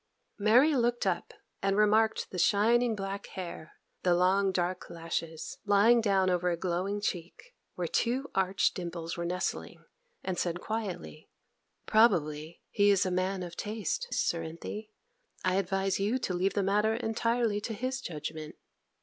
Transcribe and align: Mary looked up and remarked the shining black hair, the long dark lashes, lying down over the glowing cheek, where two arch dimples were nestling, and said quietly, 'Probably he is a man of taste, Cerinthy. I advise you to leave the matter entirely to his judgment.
Mary 0.39 0.75
looked 0.75 1.05
up 1.05 1.31
and 1.61 1.77
remarked 1.77 2.31
the 2.31 2.39
shining 2.39 2.95
black 2.95 3.27
hair, 3.37 3.73
the 4.01 4.15
long 4.15 4.51
dark 4.51 4.89
lashes, 4.89 5.59
lying 5.63 6.01
down 6.01 6.27
over 6.27 6.49
the 6.49 6.57
glowing 6.57 6.99
cheek, 6.99 7.53
where 7.75 7.85
two 7.87 8.31
arch 8.33 8.73
dimples 8.73 9.15
were 9.15 9.25
nestling, 9.27 9.85
and 10.23 10.39
said 10.39 10.59
quietly, 10.59 11.29
'Probably 11.85 12.63
he 12.71 12.89
is 12.89 13.05
a 13.05 13.11
man 13.11 13.43
of 13.43 13.55
taste, 13.55 14.07
Cerinthy. 14.11 14.91
I 15.45 15.57
advise 15.57 15.99
you 15.99 16.17
to 16.17 16.33
leave 16.33 16.55
the 16.55 16.63
matter 16.63 16.95
entirely 16.95 17.61
to 17.61 17.73
his 17.75 18.01
judgment. 18.01 18.55